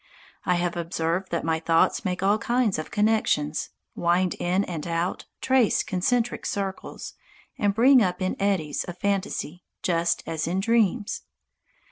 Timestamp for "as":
10.25-10.47